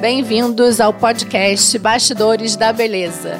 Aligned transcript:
Bem-vindos 0.00 0.80
ao 0.80 0.94
podcast 0.94 1.78
Bastidores 1.78 2.56
da 2.56 2.72
Beleza. 2.72 3.38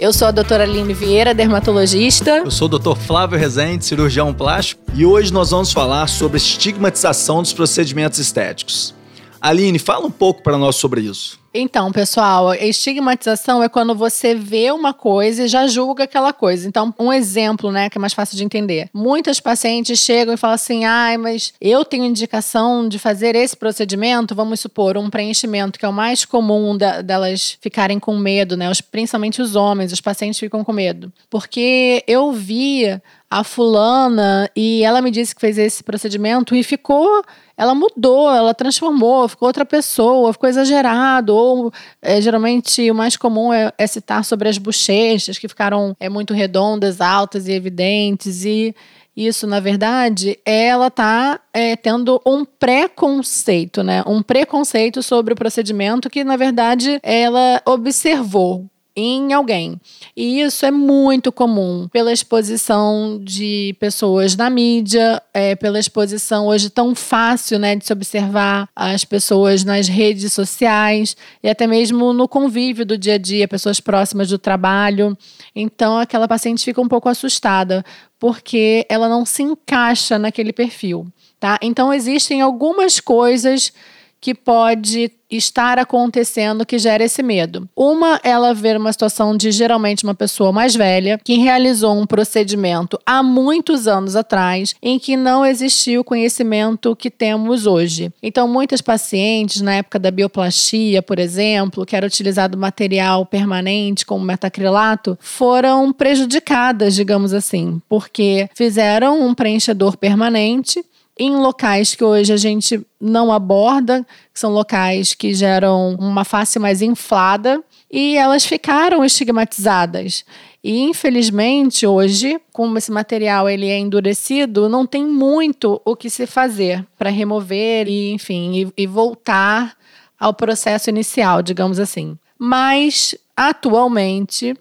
Eu 0.00 0.12
sou 0.12 0.26
a 0.26 0.32
doutora 0.32 0.64
Aline 0.64 0.92
Vieira, 0.92 1.32
dermatologista. 1.32 2.38
Eu 2.38 2.50
sou 2.50 2.66
o 2.66 2.68
doutor 2.68 2.98
Flávio 2.98 3.38
Rezende, 3.38 3.84
cirurgião 3.84 4.34
plástico, 4.34 4.82
e 4.92 5.06
hoje 5.06 5.32
nós 5.32 5.50
vamos 5.52 5.72
falar 5.72 6.08
sobre 6.08 6.36
estigmatização 6.36 7.42
dos 7.42 7.52
procedimentos 7.52 8.18
estéticos. 8.18 8.92
Aline, 9.40 9.78
fala 9.78 10.04
um 10.04 10.10
pouco 10.10 10.42
para 10.42 10.58
nós 10.58 10.74
sobre 10.74 11.02
isso. 11.02 11.38
Então, 11.52 11.90
pessoal, 11.90 12.54
estigmatização 12.54 13.60
é 13.60 13.68
quando 13.68 13.92
você 13.92 14.36
vê 14.36 14.70
uma 14.70 14.94
coisa 14.94 15.44
e 15.44 15.48
já 15.48 15.66
julga 15.66 16.04
aquela 16.04 16.32
coisa. 16.32 16.68
Então, 16.68 16.94
um 16.96 17.12
exemplo, 17.12 17.72
né, 17.72 17.90
que 17.90 17.98
é 17.98 18.00
mais 18.00 18.12
fácil 18.12 18.36
de 18.36 18.44
entender. 18.44 18.88
Muitas 18.94 19.40
pacientes 19.40 19.98
chegam 19.98 20.32
e 20.32 20.36
falam 20.36 20.54
assim: 20.54 20.84
ai, 20.84 21.16
mas 21.16 21.52
eu 21.60 21.84
tenho 21.84 22.04
indicação 22.04 22.88
de 22.88 23.00
fazer 23.00 23.34
esse 23.34 23.56
procedimento, 23.56 24.32
vamos 24.32 24.60
supor, 24.60 24.96
um 24.96 25.10
preenchimento, 25.10 25.76
que 25.76 25.84
é 25.84 25.88
o 25.88 25.92
mais 25.92 26.24
comum 26.24 26.76
da, 26.76 27.02
delas 27.02 27.58
ficarem 27.60 27.98
com 27.98 28.16
medo, 28.16 28.56
né? 28.56 28.70
Os, 28.70 28.80
principalmente 28.80 29.42
os 29.42 29.56
homens, 29.56 29.92
os 29.92 30.00
pacientes 30.00 30.38
ficam 30.38 30.62
com 30.62 30.72
medo. 30.72 31.12
Porque 31.28 32.04
eu 32.06 32.30
vi 32.30 32.84
a 33.28 33.44
fulana 33.44 34.50
e 34.56 34.82
ela 34.82 35.00
me 35.00 35.10
disse 35.10 35.34
que 35.34 35.40
fez 35.40 35.56
esse 35.56 35.82
procedimento 35.84 36.54
e 36.54 36.62
ficou 36.64 37.22
ela 37.60 37.74
mudou, 37.74 38.34
ela 38.34 38.54
transformou, 38.54 39.28
ficou 39.28 39.46
outra 39.46 39.66
pessoa, 39.66 40.32
ficou 40.32 40.48
exagerado. 40.48 41.34
Ou 41.40 41.72
é, 42.02 42.20
geralmente 42.20 42.90
o 42.90 42.94
mais 42.94 43.16
comum 43.16 43.52
é, 43.52 43.72
é, 43.78 43.86
citar 43.86 44.24
sobre 44.24 44.48
as 44.48 44.58
bochechas 44.58 45.38
que 45.38 45.48
ficaram 45.48 45.96
é, 45.98 46.08
muito 46.08 46.34
redondas, 46.34 47.00
altas 47.00 47.48
e 47.48 47.52
evidentes. 47.52 48.44
E 48.44 48.74
isso, 49.16 49.46
na 49.46 49.60
verdade, 49.60 50.38
ela 50.44 50.86
está 50.86 51.40
é, 51.52 51.76
tendo 51.76 52.20
um 52.24 52.44
preconceito, 52.44 53.82
né? 53.82 54.02
Um 54.06 54.22
preconceito 54.22 55.02
sobre 55.02 55.32
o 55.32 55.36
procedimento 55.36 56.08
que, 56.08 56.22
na 56.24 56.36
verdade, 56.36 57.00
ela 57.02 57.60
observou 57.66 58.68
em 59.00 59.32
alguém. 59.32 59.80
E 60.16 60.40
isso 60.40 60.64
é 60.64 60.70
muito 60.70 61.32
comum 61.32 61.88
pela 61.88 62.12
exposição 62.12 63.20
de 63.22 63.74
pessoas 63.78 64.36
na 64.36 64.50
mídia, 64.50 65.22
é, 65.32 65.54
pela 65.56 65.78
exposição 65.78 66.46
hoje 66.46 66.70
tão 66.70 66.94
fácil 66.94 67.58
né, 67.58 67.76
de 67.76 67.84
se 67.84 67.92
observar 67.92 68.68
as 68.74 69.04
pessoas 69.04 69.64
nas 69.64 69.88
redes 69.88 70.32
sociais 70.32 71.16
e 71.42 71.48
até 71.48 71.66
mesmo 71.66 72.12
no 72.12 72.28
convívio 72.28 72.84
do 72.84 72.98
dia 72.98 73.14
a 73.14 73.18
dia, 73.18 73.48
pessoas 73.48 73.80
próximas 73.80 74.28
do 74.28 74.38
trabalho. 74.38 75.16
Então, 75.54 75.98
aquela 75.98 76.28
paciente 76.28 76.64
fica 76.64 76.80
um 76.80 76.88
pouco 76.88 77.08
assustada 77.08 77.84
porque 78.18 78.86
ela 78.88 79.08
não 79.08 79.24
se 79.24 79.42
encaixa 79.42 80.18
naquele 80.18 80.52
perfil. 80.52 81.06
Tá? 81.38 81.58
Então, 81.62 81.92
existem 81.92 82.42
algumas 82.42 83.00
coisas 83.00 83.72
que 84.20 84.34
pode 84.34 85.10
estar 85.30 85.78
acontecendo 85.78 86.66
que 86.66 86.78
gera 86.78 87.04
esse 87.04 87.22
medo. 87.22 87.68
Uma, 87.76 88.20
ela 88.24 88.52
ver 88.52 88.76
uma 88.76 88.92
situação 88.92 89.36
de 89.36 89.52
geralmente 89.52 90.02
uma 90.02 90.14
pessoa 90.14 90.50
mais 90.50 90.74
velha 90.74 91.20
que 91.22 91.38
realizou 91.38 91.96
um 91.96 92.06
procedimento 92.06 92.98
há 93.06 93.22
muitos 93.22 93.86
anos 93.86 94.16
atrás 94.16 94.74
em 94.82 94.98
que 94.98 95.16
não 95.16 95.46
existia 95.46 96.00
o 96.00 96.04
conhecimento 96.04 96.96
que 96.96 97.10
temos 97.10 97.66
hoje. 97.66 98.12
Então, 98.22 98.48
muitas 98.48 98.80
pacientes, 98.80 99.62
na 99.62 99.74
época 99.74 99.98
da 99.98 100.10
bioplastia, 100.10 101.00
por 101.00 101.18
exemplo, 101.18 101.86
que 101.86 101.94
era 101.94 102.06
utilizado 102.06 102.58
material 102.58 103.24
permanente 103.24 104.04
como 104.04 104.24
metacrilato, 104.24 105.16
foram 105.20 105.92
prejudicadas, 105.92 106.94
digamos 106.94 107.32
assim, 107.32 107.80
porque 107.88 108.48
fizeram 108.54 109.20
um 109.22 109.34
preenchedor 109.34 109.96
permanente 109.96 110.84
em 111.20 111.36
locais 111.36 111.94
que 111.94 112.02
hoje 112.02 112.32
a 112.32 112.36
gente 112.38 112.80
não 112.98 113.30
aborda, 113.30 114.06
que 114.32 114.40
são 114.40 114.50
locais 114.50 115.12
que 115.12 115.34
geram 115.34 115.94
uma 116.00 116.24
face 116.24 116.58
mais 116.58 116.80
inflada, 116.80 117.62
e 117.92 118.16
elas 118.16 118.46
ficaram 118.46 119.04
estigmatizadas. 119.04 120.24
E 120.64 120.80
infelizmente 120.80 121.86
hoje, 121.86 122.40
como 122.54 122.78
esse 122.78 122.90
material 122.90 123.50
ele 123.50 123.68
é 123.68 123.78
endurecido, 123.78 124.66
não 124.66 124.86
tem 124.86 125.04
muito 125.04 125.78
o 125.84 125.94
que 125.94 126.08
se 126.08 126.26
fazer 126.26 126.86
para 126.98 127.10
remover 127.10 127.86
e, 127.86 128.12
enfim, 128.12 128.72
e, 128.76 128.82
e 128.82 128.86
voltar 128.86 129.76
ao 130.18 130.32
processo 130.32 130.88
inicial, 130.88 131.42
digamos 131.42 131.78
assim. 131.78 132.16
Mas 132.38 133.14
atualmente 133.36 134.56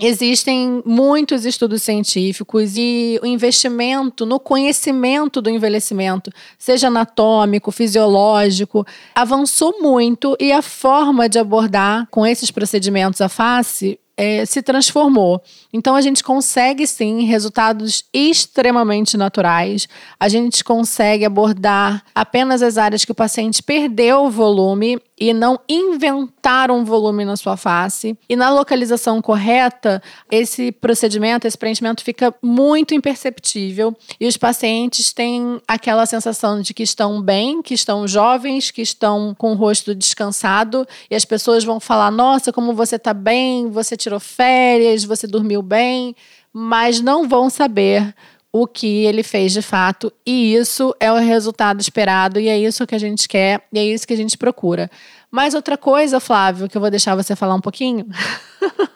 Existem 0.00 0.82
muitos 0.84 1.46
estudos 1.46 1.82
científicos 1.82 2.76
e 2.76 3.18
o 3.22 3.26
investimento 3.26 4.26
no 4.26 4.38
conhecimento 4.38 5.40
do 5.40 5.48
envelhecimento, 5.48 6.30
seja 6.58 6.88
anatômico, 6.88 7.72
fisiológico, 7.72 8.86
avançou 9.14 9.80
muito 9.80 10.36
e 10.38 10.52
a 10.52 10.60
forma 10.60 11.28
de 11.28 11.38
abordar 11.38 12.06
com 12.10 12.26
esses 12.26 12.50
procedimentos 12.50 13.22
a 13.22 13.28
face 13.28 13.98
é, 14.16 14.46
se 14.46 14.62
transformou. 14.62 15.42
Então 15.72 15.94
a 15.94 16.00
gente 16.00 16.24
consegue 16.24 16.86
sim 16.86 17.24
resultados 17.24 18.04
extremamente 18.12 19.16
naturais. 19.16 19.88
A 20.18 20.28
gente 20.28 20.64
consegue 20.64 21.24
abordar 21.24 22.02
apenas 22.14 22.62
as 22.62 22.78
áreas 22.78 23.04
que 23.04 23.12
o 23.12 23.14
paciente 23.14 23.62
perdeu 23.62 24.24
o 24.24 24.30
volume 24.30 24.98
e 25.18 25.32
não 25.32 25.58
inventar 25.68 26.70
um 26.70 26.84
volume 26.84 27.24
na 27.24 27.36
sua 27.36 27.56
face. 27.56 28.16
E 28.28 28.36
na 28.36 28.50
localização 28.50 29.22
correta, 29.22 30.02
esse 30.30 30.70
procedimento, 30.70 31.46
esse 31.46 31.56
preenchimento 31.56 32.04
fica 32.04 32.34
muito 32.42 32.94
imperceptível. 32.94 33.96
E 34.20 34.26
os 34.26 34.36
pacientes 34.36 35.12
têm 35.12 35.60
aquela 35.66 36.04
sensação 36.04 36.60
de 36.60 36.74
que 36.74 36.82
estão 36.82 37.22
bem, 37.22 37.62
que 37.62 37.72
estão 37.74 38.06
jovens, 38.06 38.70
que 38.70 38.82
estão 38.82 39.34
com 39.38 39.52
o 39.52 39.56
rosto 39.56 39.94
descansado. 39.94 40.86
E 41.10 41.14
as 41.14 41.24
pessoas 41.24 41.64
vão 41.64 41.80
falar: 41.80 42.10
"Nossa, 42.10 42.52
como 42.52 42.74
você 42.74 42.96
está 42.96 43.14
bem, 43.14 43.70
você 43.70 43.96
tirou 43.96 44.20
férias, 44.20 45.04
você 45.04 45.26
dormiu 45.26 45.62
bem", 45.62 46.14
mas 46.52 47.00
não 47.00 47.28
vão 47.28 47.48
saber 47.48 48.14
o 48.52 48.66
que 48.66 49.04
ele 49.04 49.22
fez 49.22 49.52
de 49.52 49.60
fato, 49.60 50.12
e 50.24 50.54
isso 50.54 50.94
é 50.98 51.12
o 51.12 51.16
resultado 51.16 51.80
esperado, 51.80 52.40
e 52.40 52.48
é 52.48 52.58
isso 52.58 52.86
que 52.86 52.94
a 52.94 52.98
gente 52.98 53.28
quer, 53.28 53.62
e 53.72 53.78
é 53.78 53.84
isso 53.84 54.06
que 54.06 54.14
a 54.14 54.16
gente 54.16 54.38
procura. 54.38 54.90
Mas 55.30 55.54
outra 55.54 55.76
coisa, 55.76 56.20
Flávio, 56.20 56.68
que 56.68 56.76
eu 56.76 56.80
vou 56.80 56.90
deixar 56.90 57.14
você 57.14 57.36
falar 57.36 57.54
um 57.54 57.60
pouquinho, 57.60 58.06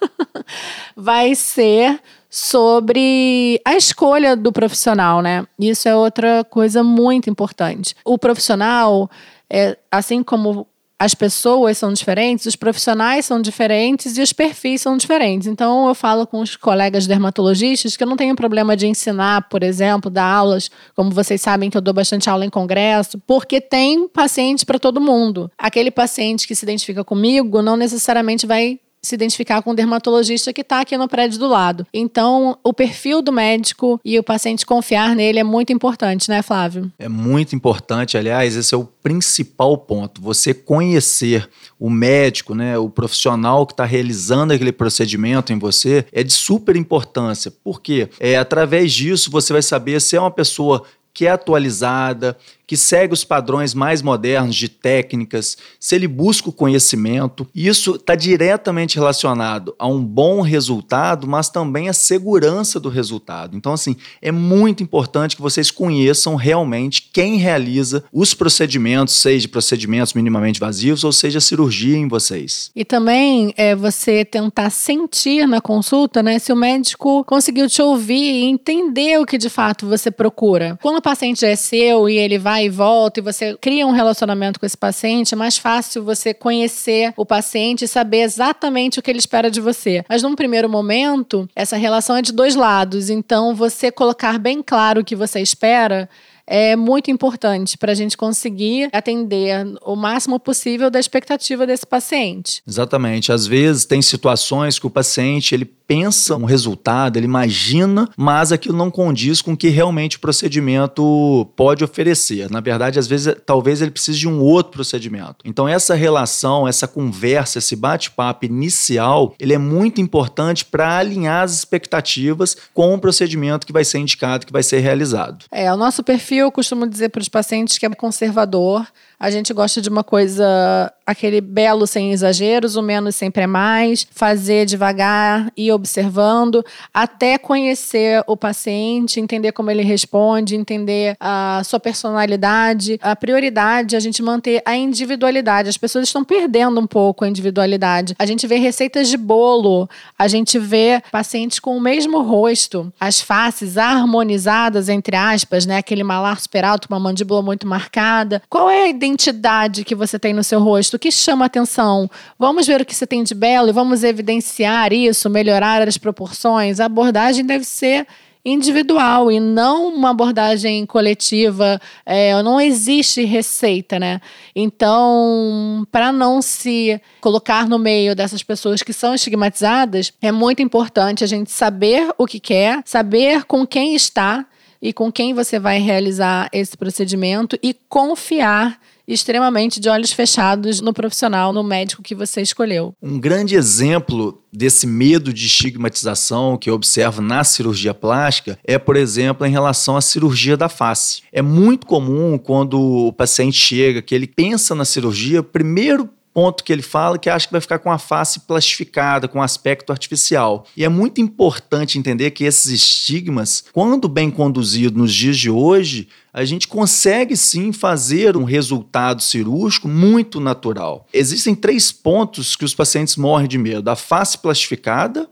vai 0.96 1.34
ser 1.34 2.00
sobre 2.30 3.60
a 3.64 3.74
escolha 3.74 4.36
do 4.36 4.52
profissional, 4.52 5.20
né? 5.20 5.44
Isso 5.58 5.88
é 5.88 5.94
outra 5.94 6.44
coisa 6.44 6.82
muito 6.82 7.28
importante. 7.28 7.94
O 8.04 8.16
profissional, 8.16 9.10
é, 9.50 9.76
assim 9.90 10.22
como 10.22 10.66
as 11.00 11.14
pessoas 11.14 11.78
são 11.78 11.94
diferentes, 11.94 12.44
os 12.44 12.54
profissionais 12.54 13.24
são 13.24 13.40
diferentes 13.40 14.18
e 14.18 14.20
os 14.20 14.34
perfis 14.34 14.82
são 14.82 14.98
diferentes. 14.98 15.48
Então, 15.48 15.88
eu 15.88 15.94
falo 15.94 16.26
com 16.26 16.40
os 16.40 16.56
colegas 16.56 17.06
dermatologistas 17.06 17.96
que 17.96 18.04
eu 18.04 18.06
não 18.06 18.18
tenho 18.18 18.36
problema 18.36 18.76
de 18.76 18.86
ensinar, 18.86 19.48
por 19.48 19.62
exemplo, 19.62 20.10
dar 20.10 20.26
aulas, 20.26 20.70
como 20.94 21.10
vocês 21.10 21.40
sabem 21.40 21.70
que 21.70 21.76
eu 21.78 21.80
dou 21.80 21.94
bastante 21.94 22.28
aula 22.28 22.44
em 22.44 22.50
congresso, 22.50 23.18
porque 23.26 23.62
tem 23.62 24.06
paciente 24.08 24.66
para 24.66 24.78
todo 24.78 25.00
mundo. 25.00 25.50
Aquele 25.56 25.90
paciente 25.90 26.46
que 26.46 26.54
se 26.54 26.66
identifica 26.66 27.02
comigo 27.02 27.62
não 27.62 27.78
necessariamente 27.78 28.46
vai 28.46 28.78
se 29.02 29.14
identificar 29.14 29.62
com 29.62 29.70
o 29.70 29.74
dermatologista 29.74 30.52
que 30.52 30.60
está 30.60 30.80
aqui 30.80 30.96
no 30.96 31.08
prédio 31.08 31.38
do 31.38 31.48
lado. 31.48 31.86
Então, 31.92 32.58
o 32.62 32.72
perfil 32.72 33.22
do 33.22 33.32
médico 33.32 34.00
e 34.04 34.18
o 34.18 34.22
paciente 34.22 34.66
confiar 34.66 35.16
nele 35.16 35.38
é 35.38 35.44
muito 35.44 35.72
importante, 35.72 36.28
né, 36.28 36.42
Flávio? 36.42 36.90
É 36.98 37.08
muito 37.08 37.54
importante, 37.56 38.18
aliás, 38.18 38.56
esse 38.56 38.74
é 38.74 38.78
o 38.78 38.84
principal 38.84 39.78
ponto. 39.78 40.20
Você 40.20 40.52
conhecer 40.52 41.48
o 41.78 41.88
médico, 41.88 42.54
né, 42.54 42.76
o 42.76 42.90
profissional 42.90 43.66
que 43.66 43.72
está 43.72 43.84
realizando 43.84 44.52
aquele 44.52 44.72
procedimento 44.72 45.52
em 45.52 45.58
você, 45.58 46.04
é 46.12 46.22
de 46.22 46.32
super 46.32 46.76
importância. 46.76 47.50
Porque 47.64 48.08
é 48.18 48.36
através 48.36 48.92
disso 48.92 49.30
você 49.30 49.52
vai 49.52 49.62
saber 49.62 50.00
se 50.00 50.16
é 50.16 50.20
uma 50.20 50.30
pessoa 50.30 50.84
que 51.12 51.26
é 51.26 51.30
atualizada, 51.30 52.36
que 52.70 52.76
segue 52.76 53.12
os 53.12 53.24
padrões 53.24 53.74
mais 53.74 54.00
modernos 54.00 54.54
de 54.54 54.68
técnicas, 54.68 55.58
se 55.80 55.96
ele 55.96 56.06
busca 56.06 56.50
o 56.50 56.52
conhecimento. 56.52 57.44
Isso 57.52 57.96
está 57.96 58.14
diretamente 58.14 58.94
relacionado 58.94 59.74
a 59.76 59.88
um 59.88 60.04
bom 60.04 60.40
resultado, 60.40 61.26
mas 61.26 61.48
também 61.48 61.88
a 61.88 61.92
segurança 61.92 62.78
do 62.78 62.88
resultado. 62.88 63.56
Então, 63.56 63.72
assim, 63.72 63.96
é 64.22 64.30
muito 64.30 64.84
importante 64.84 65.34
que 65.34 65.42
vocês 65.42 65.68
conheçam 65.68 66.36
realmente 66.36 67.10
quem 67.12 67.38
realiza 67.38 68.04
os 68.12 68.34
procedimentos, 68.34 69.16
seja 69.16 69.48
procedimentos 69.48 70.14
minimamente 70.14 70.58
invasivos 70.58 71.02
ou 71.02 71.10
seja 71.10 71.40
cirurgia 71.40 71.96
em 71.96 72.06
vocês. 72.06 72.70
E 72.76 72.84
também 72.84 73.52
é 73.56 73.74
você 73.74 74.24
tentar 74.24 74.70
sentir 74.70 75.44
na 75.48 75.60
consulta, 75.60 76.22
né, 76.22 76.38
se 76.38 76.52
o 76.52 76.56
médico 76.56 77.24
conseguiu 77.24 77.68
te 77.68 77.82
ouvir 77.82 78.14
e 78.14 78.44
entender 78.44 79.18
o 79.18 79.26
que 79.26 79.36
de 79.36 79.50
fato 79.50 79.88
você 79.88 80.08
procura. 80.08 80.78
Quando 80.80 80.98
o 80.98 81.02
paciente 81.02 81.44
é 81.44 81.56
seu 81.56 82.08
e 82.08 82.16
ele 82.16 82.38
vai 82.38 82.59
vai 82.60 82.66
e 82.66 82.68
volta 82.68 83.20
e 83.20 83.22
você 83.22 83.56
cria 83.60 83.86
um 83.86 83.90
relacionamento 83.90 84.60
com 84.60 84.66
esse 84.66 84.76
paciente, 84.76 85.34
é 85.34 85.36
mais 85.36 85.56
fácil 85.56 86.04
você 86.04 86.34
conhecer 86.34 87.14
o 87.16 87.24
paciente 87.24 87.84
e 87.84 87.88
saber 87.88 88.20
exatamente 88.20 88.98
o 88.98 89.02
que 89.02 89.10
ele 89.10 89.18
espera 89.18 89.50
de 89.50 89.60
você. 89.60 90.04
Mas 90.08 90.22
num 90.22 90.34
primeiro 90.34 90.68
momento, 90.68 91.48
essa 91.56 91.76
relação 91.76 92.16
é 92.16 92.22
de 92.22 92.32
dois 92.32 92.54
lados. 92.54 93.08
Então, 93.08 93.54
você 93.54 93.90
colocar 93.90 94.38
bem 94.38 94.62
claro 94.62 95.00
o 95.00 95.04
que 95.04 95.16
você 95.16 95.40
espera 95.40 96.08
é 96.46 96.74
muito 96.74 97.12
importante 97.12 97.78
para 97.78 97.92
a 97.92 97.94
gente 97.94 98.16
conseguir 98.16 98.88
atender 98.92 99.64
o 99.84 99.94
máximo 99.94 100.40
possível 100.40 100.90
da 100.90 100.98
expectativa 100.98 101.64
desse 101.64 101.86
paciente. 101.86 102.60
Exatamente. 102.66 103.32
Às 103.32 103.46
vezes 103.46 103.84
tem 103.84 104.02
situações 104.02 104.76
que 104.76 104.86
o 104.86 104.90
paciente 104.90 105.54
ele 105.54 105.70
pensa 105.90 106.36
um 106.36 106.44
resultado, 106.44 107.16
ele 107.16 107.26
imagina, 107.26 108.08
mas 108.16 108.52
aquilo 108.52 108.78
não 108.78 108.92
condiz 108.92 109.42
com 109.42 109.54
o 109.54 109.56
que 109.56 109.66
realmente 109.66 110.18
o 110.18 110.20
procedimento 110.20 111.50
pode 111.56 111.82
oferecer. 111.82 112.48
Na 112.48 112.60
verdade, 112.60 112.96
às 112.96 113.08
vezes, 113.08 113.34
talvez 113.44 113.82
ele 113.82 113.90
precise 113.90 114.16
de 114.16 114.28
um 114.28 114.40
outro 114.40 114.70
procedimento. 114.70 115.38
Então, 115.44 115.68
essa 115.68 115.96
relação, 115.96 116.68
essa 116.68 116.86
conversa, 116.86 117.58
esse 117.58 117.74
bate-papo 117.74 118.46
inicial, 118.46 119.34
ele 119.36 119.52
é 119.52 119.58
muito 119.58 120.00
importante 120.00 120.64
para 120.64 120.98
alinhar 120.98 121.42
as 121.42 121.54
expectativas 121.54 122.56
com 122.72 122.94
o 122.94 123.00
procedimento 123.00 123.66
que 123.66 123.72
vai 123.72 123.84
ser 123.84 123.98
indicado, 123.98 124.46
que 124.46 124.52
vai 124.52 124.62
ser 124.62 124.78
realizado. 124.78 125.46
É, 125.50 125.72
o 125.72 125.76
nosso 125.76 126.04
perfil, 126.04 126.46
eu 126.46 126.52
costumo 126.52 126.86
dizer 126.86 127.08
para 127.08 127.20
os 127.20 127.28
pacientes 127.28 127.78
que 127.78 127.84
é 127.84 127.90
conservador. 127.90 128.86
A 129.18 129.28
gente 129.28 129.52
gosta 129.52 129.82
de 129.82 129.88
uma 129.88 130.04
coisa, 130.04 130.90
aquele 131.04 131.40
belo 131.40 131.86
sem 131.86 132.12
exageros, 132.12 132.76
o 132.76 132.80
menos 132.80 133.16
sempre 133.16 133.42
é 133.42 133.46
mais, 133.46 134.06
fazer 134.12 134.64
devagar 134.66 135.52
e 135.56 135.70
observando, 135.80 136.64
até 136.94 137.36
conhecer 137.36 138.22
o 138.26 138.36
paciente, 138.36 139.20
entender 139.20 139.52
como 139.52 139.70
ele 139.70 139.82
responde, 139.82 140.54
entender 140.54 141.16
a 141.18 141.62
sua 141.64 141.80
personalidade. 141.80 142.98
A 143.02 143.16
prioridade 143.16 143.94
é 143.94 143.98
a 143.98 144.00
gente 144.00 144.22
manter 144.22 144.62
a 144.64 144.76
individualidade. 144.76 145.68
As 145.68 145.76
pessoas 145.76 146.06
estão 146.06 146.24
perdendo 146.24 146.80
um 146.80 146.86
pouco 146.86 147.24
a 147.24 147.28
individualidade. 147.28 148.14
A 148.18 148.26
gente 148.26 148.46
vê 148.46 148.56
receitas 148.56 149.08
de 149.08 149.16
bolo, 149.16 149.88
a 150.18 150.28
gente 150.28 150.58
vê 150.58 151.02
pacientes 151.10 151.58
com 151.58 151.76
o 151.76 151.80
mesmo 151.80 152.22
rosto, 152.22 152.92
as 153.00 153.20
faces 153.20 153.76
harmonizadas, 153.76 154.88
entre 154.88 155.16
aspas, 155.16 155.66
né? 155.66 155.78
Aquele 155.78 156.04
malar 156.04 156.40
super 156.40 156.64
alto, 156.64 156.86
uma 156.88 157.00
mandíbula 157.00 157.42
muito 157.42 157.66
marcada. 157.66 158.40
Qual 158.48 158.70
é 158.70 158.84
a 158.84 158.88
identidade? 158.88 159.80
que 159.84 159.94
você 159.94 160.18
tem 160.18 160.32
no 160.32 160.44
seu 160.44 160.60
rosto, 160.60 160.94
o 160.94 160.98
que 160.98 161.10
chama 161.10 161.44
atenção. 161.44 162.10
Vamos 162.38 162.66
ver 162.66 162.80
o 162.80 162.84
que 162.84 162.94
você 162.94 163.06
tem 163.06 163.22
de 163.22 163.34
belo 163.34 163.68
e 163.68 163.72
vamos 163.72 164.04
evidenciar 164.04 164.92
isso, 164.92 165.28
melhorar 165.30 165.69
as 165.78 165.98
proporções. 165.98 166.80
A 166.80 166.86
abordagem 166.86 167.44
deve 167.44 167.64
ser 167.64 168.06
individual 168.44 169.30
e 169.30 169.38
não 169.38 169.94
uma 169.94 170.10
abordagem 170.10 170.86
coletiva. 170.86 171.80
É, 172.04 172.42
não 172.42 172.60
existe 172.60 173.24
receita, 173.24 173.98
né? 173.98 174.20
Então, 174.54 175.86
para 175.92 176.10
não 176.10 176.40
se 176.40 177.00
colocar 177.20 177.68
no 177.68 177.78
meio 177.78 178.14
dessas 178.14 178.42
pessoas 178.42 178.82
que 178.82 178.92
são 178.92 179.14
estigmatizadas, 179.14 180.12
é 180.22 180.32
muito 180.32 180.62
importante 180.62 181.22
a 181.22 181.26
gente 181.26 181.50
saber 181.50 182.10
o 182.16 182.26
que 182.26 182.40
quer, 182.40 182.82
saber 182.84 183.44
com 183.44 183.66
quem 183.66 183.94
está 183.94 184.46
e 184.80 184.92
com 184.92 185.12
quem 185.12 185.34
você 185.34 185.58
vai 185.58 185.78
realizar 185.78 186.48
esse 186.52 186.76
procedimento 186.76 187.58
e 187.62 187.74
confiar 187.88 188.80
extremamente 189.12 189.80
de 189.80 189.88
olhos 189.88 190.12
fechados 190.12 190.80
no 190.80 190.92
profissional, 190.92 191.52
no 191.52 191.62
médico 191.62 192.02
que 192.02 192.14
você 192.14 192.40
escolheu. 192.40 192.94
Um 193.02 193.18
grande 193.18 193.54
exemplo 193.56 194.42
desse 194.52 194.86
medo 194.86 195.32
de 195.32 195.46
estigmatização 195.46 196.56
que 196.56 196.70
eu 196.70 196.74
observo 196.74 197.20
na 197.20 197.44
cirurgia 197.44 197.94
plástica 197.94 198.58
é, 198.64 198.78
por 198.78 198.96
exemplo, 198.96 199.46
em 199.46 199.50
relação 199.50 199.96
à 199.96 200.00
cirurgia 200.00 200.56
da 200.56 200.68
face. 200.68 201.22
É 201.32 201.42
muito 201.42 201.86
comum 201.86 202.38
quando 202.38 202.80
o 202.80 203.12
paciente 203.12 203.58
chega, 203.58 204.02
que 204.02 204.14
ele 204.14 204.26
pensa 204.26 204.74
na 204.74 204.84
cirurgia, 204.84 205.42
primeiro 205.42 206.08
ponto 206.32 206.62
que 206.64 206.72
ele 206.72 206.82
fala 206.82 207.18
que 207.18 207.28
acha 207.28 207.46
que 207.46 207.52
vai 207.52 207.60
ficar 207.60 207.78
com 207.78 207.90
a 207.90 207.98
face 207.98 208.40
plastificada, 208.40 209.28
com 209.28 209.42
aspecto 209.42 209.90
artificial. 209.90 210.66
E 210.76 210.84
é 210.84 210.88
muito 210.88 211.20
importante 211.20 211.98
entender 211.98 212.30
que 212.30 212.44
esses 212.44 212.70
estigmas, 212.70 213.64
quando 213.72 214.08
bem 214.08 214.30
conduzidos 214.30 214.96
nos 214.98 215.14
dias 215.14 215.38
de 215.38 215.50
hoje, 215.50 216.08
a 216.32 216.44
gente 216.44 216.68
consegue 216.68 217.36
sim 217.36 217.72
fazer 217.72 218.36
um 218.36 218.44
resultado 218.44 219.22
cirúrgico 219.22 219.88
muito 219.88 220.40
natural. 220.40 221.06
Existem 221.12 221.54
três 221.54 221.90
pontos 221.90 222.54
que 222.54 222.64
os 222.64 222.74
pacientes 222.74 223.16
morrem 223.16 223.48
de 223.48 223.58
medo: 223.58 223.90
a 223.90 223.96
face 223.96 224.38
plastificada, 224.38 225.28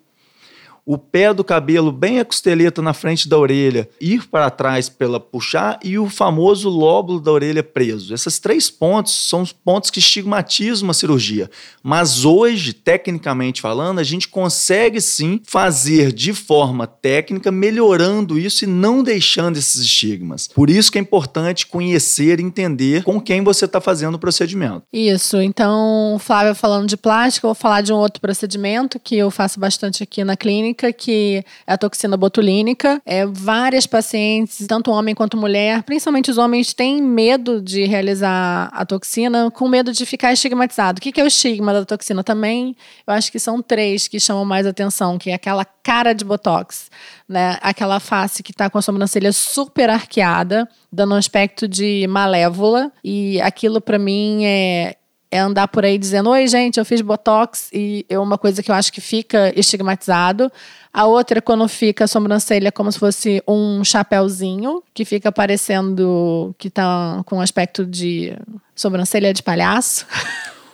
o 0.88 0.96
pé 0.96 1.35
do 1.35 1.44
cabelo 1.44 1.93
bem 1.93 2.19
a 2.19 2.25
costeleta 2.25 2.81
na 2.81 2.94
frente 2.94 3.29
da 3.29 3.37
orelha, 3.37 3.87
ir 4.00 4.26
para 4.26 4.49
trás 4.49 4.88
pela 4.88 5.20
puxar 5.20 5.79
e 5.85 5.99
o 5.99 6.08
famoso 6.08 6.70
lóbulo 6.70 7.20
da 7.20 7.31
orelha 7.31 7.62
preso. 7.62 8.14
Esses 8.14 8.38
três 8.38 8.70
pontos 8.70 9.12
são 9.29 9.43
os 9.43 9.52
pontos 9.52 9.90
que 9.90 9.99
estigmatizam 9.99 10.88
a 10.88 10.94
cirurgia. 10.94 11.50
Mas 11.82 12.25
hoje, 12.25 12.73
tecnicamente 12.73 13.61
falando, 13.61 13.99
a 13.99 14.02
gente 14.02 14.29
consegue 14.29 14.99
sim 14.99 15.43
fazer 15.44 16.11
de 16.11 16.32
forma 16.32 16.87
técnica, 16.87 17.52
melhorando 17.52 18.38
isso 18.38 18.64
e 18.64 18.67
não 18.67 19.02
deixando 19.02 19.58
esses 19.58 19.82
estigmas. 19.82 20.49
Por 20.49 20.70
isso 20.70 20.91
que 20.91 20.96
é 20.96 21.02
importante 21.02 21.67
conhecer 21.67 22.41
e 22.41 22.43
entender 22.43 23.05
com 23.05 23.20
quem 23.20 23.44
você 23.44 23.67
está 23.67 23.79
fazendo 23.79 24.14
o 24.14 24.19
procedimento. 24.19 24.84
Isso. 24.91 25.38
Então, 25.38 26.17
Flávia 26.19 26.55
falando 26.55 26.88
de 26.88 26.96
plástica, 26.96 27.46
eu 27.46 27.49
vou 27.49 27.55
falar 27.55 27.82
de 27.82 27.93
um 27.93 27.96
outro 27.96 28.23
procedimento 28.23 28.99
que 28.99 29.19
eu 29.19 29.31
faço 29.31 29.61
bastante 29.61 30.02
aqui 30.02 30.25
na 30.25 30.34
clínica 30.34 30.78
que 30.93 31.45
é 31.67 31.73
a 31.73 31.77
toxina 31.77 32.17
botulínica. 32.17 33.03
É, 33.05 33.27
várias 33.27 33.87
pacientes, 33.87 34.67
tanto 34.67 34.91
homem 34.91 35.15
quanto 35.15 35.37
mulher, 35.37 35.83
principalmente 35.83 36.31
os 36.31 36.39
homens, 36.39 36.73
têm 36.73 37.03
medo 37.03 37.61
de 37.61 37.85
realizar 37.85 38.71
a 38.73 38.87
toxina, 38.87 39.51
com 39.51 39.69
medo 39.69 39.93
de 39.93 40.07
ficar 40.07 40.33
estigmatizado. 40.33 40.99
O 40.99 41.01
que 41.01 41.21
é 41.21 41.25
o 41.25 41.27
estigma 41.27 41.73
da 41.73 41.85
toxina 41.85 42.23
também? 42.23 42.77
Eu 43.07 43.15
acho 43.15 43.33
que 43.33 43.39
são 43.39 43.61
três 43.61 44.07
que 44.07 44.21
chamam 44.21 44.45
mais 44.45 44.67
atenção, 44.67 45.19
que 45.19 45.31
é 45.31 45.35
aquela 45.35 45.65
cara 45.65 46.13
de 46.13 46.25
botox, 46.25 46.91
né? 47.29 47.59
Aquela 47.63 47.99
face 47.99 48.43
que 48.43 48.53
está 48.53 48.71
com 48.71 48.79
a 48.79 48.83
sobrancelha 48.83 49.33
super 49.33 49.91
arqueada, 49.91 50.69
dando 50.93 51.15
um 51.15 51.19
aspecto 51.19 51.67
de 51.67 52.07
malévola. 52.09 52.93
E 53.03 53.41
aquilo 53.41 53.81
para 53.81 53.99
mim 53.99 54.45
é 54.45 54.97
é 55.31 55.39
andar 55.39 55.69
por 55.69 55.85
aí 55.85 55.99
dizendo: 55.99 56.31
Oi, 56.31 56.47
gente, 56.47 56.79
eu 56.79 56.85
fiz 56.85 57.01
botox 57.01 57.71
e 57.73 58.05
é 58.09 58.19
uma 58.19 58.39
coisa 58.39 58.63
que 58.63 58.71
eu 58.71 58.75
acho 58.75 58.93
que 58.93 59.01
fica 59.01 59.53
estigmatizado. 59.59 60.51
A 60.93 61.05
outra 61.05 61.39
é 61.39 61.41
quando 61.41 61.67
fica 61.69 62.05
a 62.05 62.09
sobrancelha 62.09 62.73
como 62.73 62.91
se 62.91 62.99
fosse 62.99 63.43
um 63.47 63.85
chapéuzinho, 63.85 64.83
que 64.95 65.05
fica 65.05 65.31
parecendo 65.31 66.55
que 66.59 66.71
tá 66.71 67.23
com 67.27 67.41
aspecto 67.41 67.85
de 67.85 68.37
sobrancelha 68.75 69.33
de 69.33 69.43
palhaço. 69.43 70.07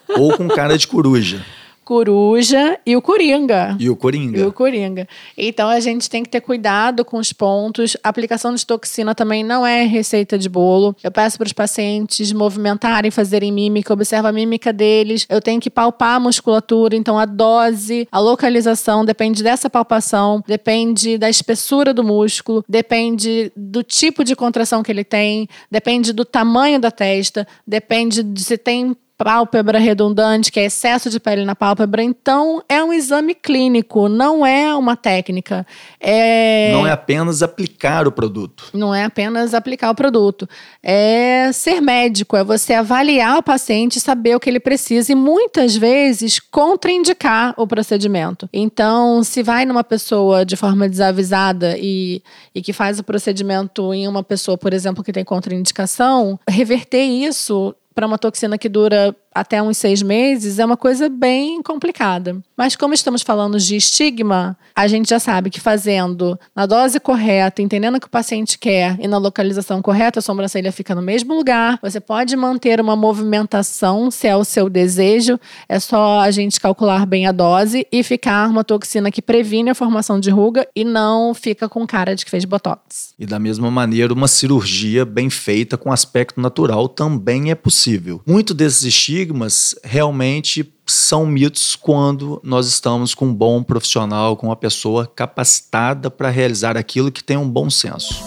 Ou 0.08 0.36
com 0.36 0.48
cara 0.48 0.78
de 0.78 0.86
coruja. 0.86 1.44
Coruja 1.84 2.78
e 2.86 2.96
o 2.96 3.02
Coringa. 3.02 3.76
E 3.78 3.90
o 3.90 3.94
Coringa. 3.94 4.38
E 4.38 4.42
o 4.42 4.52
Coringa. 4.52 5.06
Então 5.36 5.68
a 5.68 5.78
gente 5.80 6.08
tem 6.08 6.22
que 6.22 6.30
ter 6.30 6.40
cuidado 6.40 7.04
com 7.04 7.18
os 7.18 7.32
pontos. 7.32 7.96
A 8.02 8.08
aplicação 8.08 8.54
de 8.54 8.64
toxina 8.64 9.14
também 9.14 9.44
não 9.44 9.66
é 9.66 9.84
receita 9.84 10.38
de 10.38 10.48
bolo. 10.48 10.96
Eu 11.02 11.12
peço 11.12 11.36
para 11.36 11.46
os 11.46 11.52
pacientes 11.52 12.32
movimentarem, 12.32 13.10
fazerem 13.10 13.52
mímica, 13.52 13.92
observa 13.92 14.30
a 14.30 14.32
mímica 14.32 14.72
deles. 14.72 15.26
Eu 15.28 15.40
tenho 15.40 15.60
que 15.60 15.70
palpar 15.70 16.16
a 16.16 16.20
musculatura, 16.20 16.96
então 16.96 17.18
a 17.18 17.26
dose, 17.26 18.08
a 18.10 18.18
localização 18.18 19.04
depende 19.04 19.42
dessa 19.42 19.68
palpação, 19.68 20.42
depende 20.46 21.18
da 21.18 21.28
espessura 21.28 21.92
do 21.92 22.02
músculo, 22.02 22.64
depende 22.68 23.52
do 23.54 23.82
tipo 23.82 24.24
de 24.24 24.34
contração 24.34 24.82
que 24.82 24.90
ele 24.90 25.04
tem, 25.04 25.46
depende 25.70 26.12
do 26.12 26.24
tamanho 26.24 26.80
da 26.80 26.90
testa, 26.90 27.46
depende 27.66 28.22
de 28.22 28.42
se 28.42 28.56
tem 28.56 28.96
pálpebra 29.24 29.78
redundante, 29.78 30.52
que 30.52 30.60
é 30.60 30.66
excesso 30.66 31.08
de 31.08 31.18
pele 31.18 31.46
na 31.46 31.56
pálpebra. 31.56 32.02
Então, 32.02 32.62
é 32.68 32.84
um 32.84 32.92
exame 32.92 33.34
clínico, 33.34 34.06
não 34.06 34.44
é 34.44 34.74
uma 34.76 34.96
técnica. 34.96 35.66
É... 35.98 36.70
Não 36.72 36.86
é 36.86 36.92
apenas 36.92 37.42
aplicar 37.42 38.06
o 38.06 38.12
produto. 38.12 38.66
Não 38.74 38.94
é 38.94 39.04
apenas 39.04 39.54
aplicar 39.54 39.90
o 39.90 39.94
produto. 39.94 40.46
É 40.82 41.50
ser 41.54 41.80
médico, 41.80 42.36
é 42.36 42.44
você 42.44 42.74
avaliar 42.74 43.38
o 43.38 43.42
paciente, 43.42 43.98
saber 43.98 44.36
o 44.36 44.40
que 44.40 44.50
ele 44.50 44.60
precisa 44.60 45.12
e 45.12 45.14
muitas 45.14 45.74
vezes 45.74 46.38
contraindicar 46.38 47.54
o 47.56 47.66
procedimento. 47.66 48.46
Então, 48.52 49.24
se 49.24 49.42
vai 49.42 49.64
numa 49.64 49.82
pessoa 49.82 50.44
de 50.44 50.54
forma 50.54 50.86
desavisada 50.86 51.76
e, 51.78 52.22
e 52.54 52.60
que 52.60 52.74
faz 52.74 52.98
o 52.98 53.04
procedimento 53.04 53.94
em 53.94 54.06
uma 54.06 54.22
pessoa, 54.22 54.58
por 54.58 54.74
exemplo, 54.74 55.02
que 55.02 55.12
tem 55.12 55.24
contraindicação, 55.24 56.38
reverter 56.46 57.04
isso 57.04 57.74
para 57.94 58.06
uma 58.06 58.18
toxina 58.18 58.58
que 58.58 58.68
dura 58.68 59.14
até 59.34 59.60
uns 59.60 59.78
seis 59.78 60.00
meses 60.00 60.58
é 60.58 60.64
uma 60.64 60.76
coisa 60.76 61.08
bem 61.08 61.60
complicada. 61.62 62.40
Mas 62.56 62.76
como 62.76 62.94
estamos 62.94 63.22
falando 63.22 63.58
de 63.58 63.76
estigma, 63.76 64.56
a 64.74 64.86
gente 64.86 65.10
já 65.10 65.18
sabe 65.18 65.50
que 65.50 65.60
fazendo 65.60 66.38
na 66.54 66.66
dose 66.66 67.00
correta, 67.00 67.60
entendendo 67.60 67.96
o 67.96 68.00
que 68.00 68.06
o 68.06 68.10
paciente 68.10 68.56
quer 68.58 68.96
e 69.00 69.08
na 69.08 69.18
localização 69.18 69.82
correta, 69.82 70.20
a 70.20 70.22
sobrancelha 70.22 70.70
fica 70.70 70.94
no 70.94 71.02
mesmo 71.02 71.34
lugar. 71.34 71.78
Você 71.82 71.98
pode 71.98 72.36
manter 72.36 72.80
uma 72.80 72.94
movimentação, 72.94 74.10
se 74.10 74.28
é 74.28 74.36
o 74.36 74.44
seu 74.44 74.70
desejo. 74.70 75.38
É 75.68 75.80
só 75.80 76.20
a 76.20 76.30
gente 76.30 76.60
calcular 76.60 77.04
bem 77.04 77.26
a 77.26 77.32
dose 77.32 77.86
e 77.90 78.02
ficar 78.04 78.48
uma 78.48 78.62
toxina 78.62 79.10
que 79.10 79.20
previne 79.20 79.70
a 79.70 79.74
formação 79.74 80.20
de 80.20 80.30
ruga 80.30 80.66
e 80.76 80.84
não 80.84 81.34
fica 81.34 81.68
com 81.68 81.84
cara 81.86 82.14
de 82.14 82.24
que 82.24 82.30
fez 82.30 82.44
botox. 82.44 83.14
E 83.18 83.26
da 83.26 83.40
mesma 83.40 83.70
maneira, 83.70 84.12
uma 84.12 84.28
cirurgia 84.28 85.04
bem 85.04 85.28
feita 85.28 85.76
com 85.76 85.92
aspecto 85.92 86.40
natural 86.40 86.88
também 86.88 87.50
é 87.50 87.54
possível. 87.54 87.83
Muito 88.26 88.54
desses 88.54 88.82
estigmas 88.84 89.74
realmente 89.82 90.72
são 90.86 91.26
mitos 91.26 91.76
quando 91.76 92.40
nós 92.44 92.66
estamos 92.66 93.14
com 93.14 93.26
um 93.26 93.34
bom 93.34 93.62
profissional, 93.62 94.36
com 94.36 94.48
uma 94.48 94.56
pessoa 94.56 95.06
capacitada 95.06 96.10
para 96.10 96.28
realizar 96.28 96.76
aquilo 96.76 97.10
que 97.10 97.22
tem 97.24 97.36
um 97.36 97.48
bom 97.48 97.70
senso. 97.70 98.22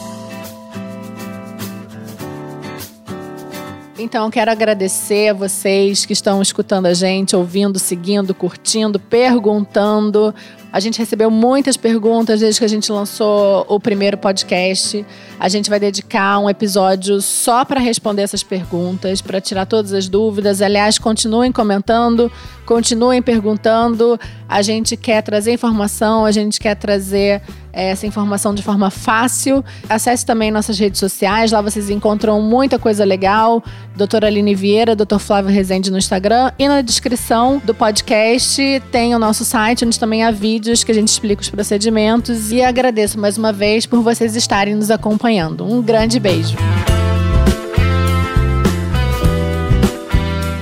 Então, 3.99 4.29
quero 4.29 4.51
agradecer 4.51 5.29
a 5.29 5.33
vocês 5.33 6.05
que 6.05 6.13
estão 6.13 6.39
escutando 6.39 6.85
a 6.85 6.93
gente, 6.93 7.35
ouvindo, 7.35 7.79
seguindo, 7.79 8.33
curtindo, 8.33 8.99
perguntando. 8.99 10.35
A 10.71 10.79
gente 10.79 10.99
recebeu 10.99 11.31
muitas 11.31 11.77
perguntas 11.77 12.39
desde 12.39 12.59
que 12.59 12.65
a 12.65 12.69
gente 12.69 12.91
lançou 12.91 13.65
o 13.67 13.79
primeiro 13.79 14.17
podcast. 14.17 15.05
A 15.39 15.49
gente 15.49 15.69
vai 15.69 15.79
dedicar 15.79 16.39
um 16.39 16.49
episódio 16.49 17.21
só 17.21 17.63
para 17.63 17.79
responder 17.79 18.23
essas 18.23 18.43
perguntas, 18.43 19.21
para 19.21 19.39
tirar 19.39 19.65
todas 19.65 19.93
as 19.93 20.09
dúvidas. 20.09 20.61
Aliás, 20.61 20.97
continuem 20.97 21.51
comentando, 21.51 22.31
continuem 22.65 23.21
perguntando. 23.21 24.19
A 24.47 24.61
gente 24.61 24.97
quer 24.97 25.21
trazer 25.21 25.53
informação, 25.53 26.25
a 26.25 26.31
gente 26.31 26.59
quer 26.59 26.75
trazer 26.75 27.41
é, 27.77 27.91
essa 27.91 28.07
informação 28.07 28.55
de 28.55 28.63
forma 28.63 28.89
fácil. 28.89 29.63
Acesse 29.87 30.25
também 30.25 30.49
nossas 30.49 30.79
redes 30.79 30.99
sociais, 30.99 31.51
lá 31.51 31.61
vocês 31.61 31.91
encontram 31.91 32.41
muita 32.41 32.79
coisa 32.79 33.05
legal. 33.05 33.63
Doutora 33.95 34.25
Aline 34.25 34.55
Vieira, 34.55 34.95
Doutor 34.95 35.19
Flávio 35.19 35.51
Rezende 35.51 35.91
no 35.91 35.97
Instagram. 35.97 36.51
E 36.57 36.67
na 36.67 36.81
descrição 36.81 37.61
do 37.63 37.75
podcast 37.75 38.81
tem 38.91 39.13
o 39.15 39.19
nosso 39.19 39.45
site, 39.45 39.85
onde 39.85 39.99
também 39.99 40.23
há 40.23 40.31
vídeos 40.57 40.83
que 40.83 40.91
a 40.91 40.95
gente 40.95 41.09
explica 41.09 41.39
os 41.39 41.49
procedimentos. 41.49 42.51
E 42.51 42.63
agradeço 42.63 43.19
mais 43.19 43.37
uma 43.37 43.53
vez 43.53 43.85
por 43.85 44.01
vocês 44.01 44.35
estarem 44.35 44.73
nos 44.73 44.89
acompanhando. 44.89 45.63
Um 45.63 45.83
grande 45.83 46.19
beijo. 46.19 46.57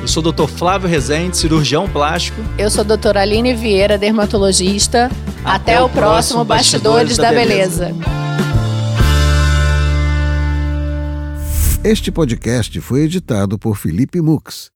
Eu 0.01 0.07
sou 0.07 0.21
o 0.21 0.31
Dr. 0.31 0.47
Flávio 0.47 0.89
Rezende, 0.89 1.37
cirurgião 1.37 1.87
plástico. 1.89 2.41
Eu 2.57 2.69
sou 2.69 2.81
a 2.81 2.83
doutora 2.83 3.21
Aline 3.21 3.53
Vieira, 3.53 3.97
dermatologista. 3.97 5.09
Até, 5.45 5.75
Até 5.75 5.81
o, 5.81 5.87
próximo 5.87 6.43
Bastidores, 6.43 7.15
Bastidores 7.15 7.17
da, 7.17 7.29
da 7.29 7.31
Beleza. 7.31 7.85
Beleza. 7.85 8.15
Este 11.85 12.11
podcast 12.11 12.81
foi 12.81 13.03
editado 13.03 13.57
por 13.57 13.77
Felipe 13.77 14.19
Mux 14.19 14.74